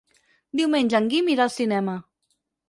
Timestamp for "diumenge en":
0.59-1.09